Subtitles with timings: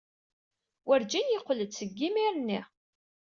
[0.87, 2.61] Werjin yeqqel-d seg yimir-nni.